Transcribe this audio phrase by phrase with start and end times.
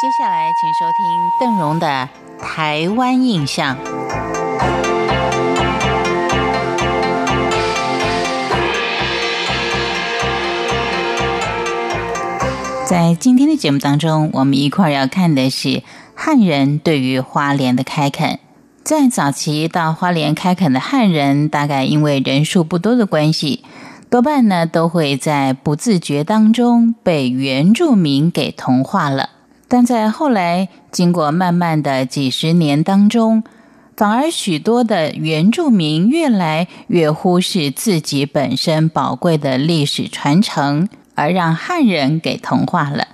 [0.00, 2.08] 接下来，请收听邓荣的
[2.42, 3.76] 《台湾印象》。
[12.86, 15.82] 在今天的节目当中，我们一块要看的是
[16.14, 18.38] 汉人对于花莲的开垦。
[18.82, 23.62] 在早期到花莲开垦的汉人，大概因为人数不多的关系，
[24.08, 29.28] 多半呢都会在不自觉当中被原住民给同化了。
[29.70, 33.42] 但在后来经过慢慢的几十年当中，
[33.96, 40.86] 反而许多的原住民越来越忽视自己本身宝贵的历史传承。
[41.16, 43.08] 而让汉人给同化了。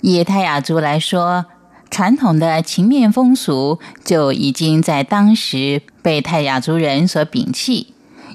[0.00, 1.44] 以泰雅族来说，
[1.90, 7.88] 传统的情面风俗就已经在当时被泰雅族人所摒弃。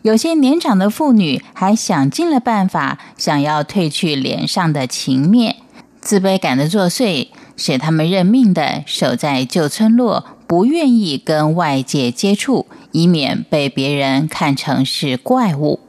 [0.03, 5.55] 有些年长的妇女还想尽了办法，想要褪去脸上的情面，
[5.99, 15.79] 自卑感的作祟，使他们认命的守在旧村落，不愿意跟外界接触，以免被别人看成是怪物。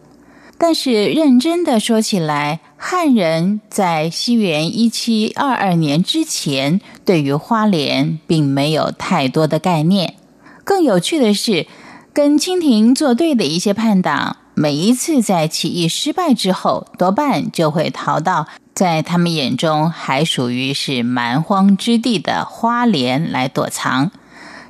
[0.59, 10.15] 但是认真的说起来，汉人在西元一七二二年之前，对于花莲并没有太多的概念。
[10.63, 11.67] 更有趣的是，
[12.13, 24.13] 跟清廷作对的一些叛党，每一次在起义失败之后，多半就会逃到在他们眼中还属于是蛮荒之地的花莲来躲藏，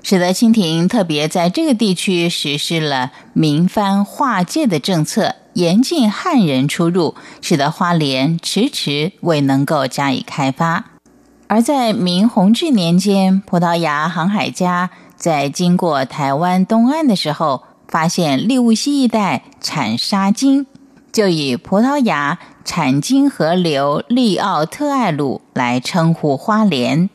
[0.02, 5.34] 使得清廷特别在这个地区实施了民番划界的政策。
[5.52, 10.86] 严禁汉人出入，使得花莲迟迟未能够加以开发。
[11.48, 20.66] 而在明弘治年间，葡萄牙航海家在经过台湾东岸的时候，发现利物西一带产沙金，
[21.12, 27.10] 就以葡萄牙产金河流利奥特艾鲁来称呼花莲。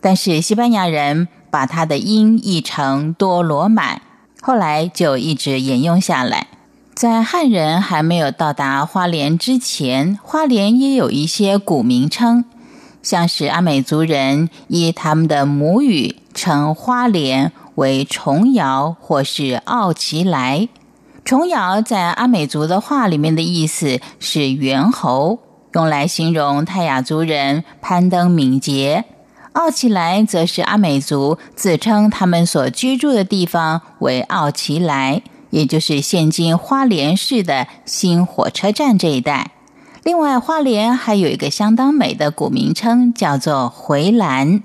[0.00, 4.00] 但是西班牙人把它的音译成多罗满，
[4.40, 6.46] 后来就一直沿用下来。
[6.94, 12.46] 在汉人还没有到达花莲之前，花莲也有一些古名称，
[13.02, 20.68] 像是阿美族人以他们的母语称花莲为崇瑶或是奥奇莱。
[21.24, 25.38] 崇瑶在阿美族的话里面的意思是猿猴，
[25.72, 29.04] 用来形容泰雅族人攀登敏捷。
[29.52, 35.22] 奥奇莱则是阿美族自称他们所居住的地方为奥奇莱。
[35.50, 39.52] 也就是现今花莲市的新火车站这一带。
[40.02, 44.64] 另外，花莲还有一个相当美的古名称，叫做回兰。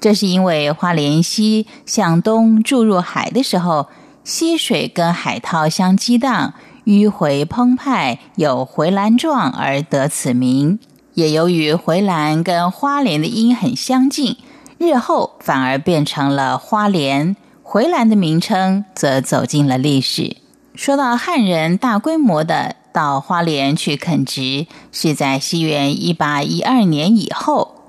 [0.00, 3.88] 这是因为花莲溪向东注入海的时候，
[4.24, 6.54] 溪水跟海涛相激荡，
[6.86, 10.78] 迂回澎湃，有回澜状而得此名。
[11.14, 14.36] 也由于回澜跟花莲的音很相近，
[14.78, 17.36] 日后反而变成了花莲。
[17.62, 20.38] 回澜的名称则走进了历史。
[20.74, 27.79] 说到汉人大规模的到花莲去垦殖，是在西元一八一二年以后。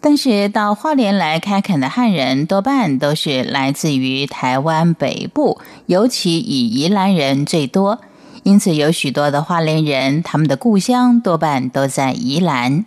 [0.00, 8.00] 但是到花莲来开垦的汉人，多半都是来自于台湾北部，尤其以宜兰人最多。
[8.42, 12.84] 因此，有许多的花莲人，他们的故乡多半都在宜兰。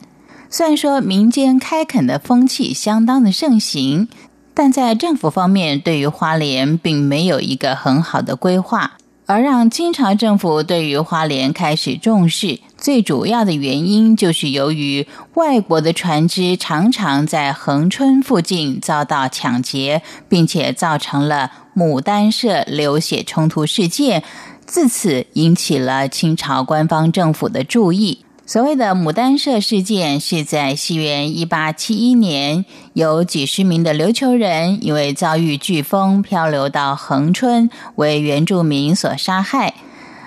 [0.49, 4.07] 虽然说民间开垦的风气相当的盛行。
[4.55, 24.21] 但在政府方面，对于花莲并没有一个很好的规划，而让清朝政府对于花莲开始重视，最主要的原因就是由于外国的船只常常在恒春附近遭到抢劫，并且造成了牡丹社流血冲突事件，
[24.65, 28.19] 自此引起了清朝官方政府的注意。
[28.45, 39.73] 所谓的牡丹社事件，是在西元一八七一年，有几十名的琉球人因为遭遇飓风漂流到恒春，为原住民所杀害。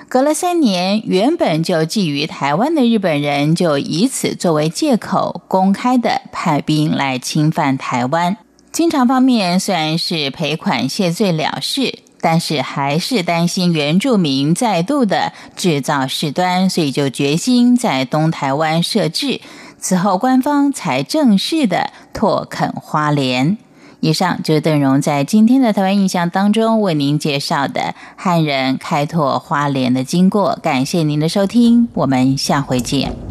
[0.09, 8.37] 隔了三年，原本就觊觎台湾的日本人就以此作为借口，公开的派兵来侵犯台湾。
[8.73, 12.01] 清朝方面虽然是赔款谢罪了事。
[12.19, 19.41] 但是还是担心原住民再度的制造事端，所以就决心在东台湾设置。
[19.79, 23.59] 此后，官方才正式的拓垦花莲。
[24.01, 30.59] 以上就是邓荣在今天的台湾印象当中为您介绍的汉人开拓花莲的经过。
[30.63, 33.26] 感谢您的收听，我们下回见。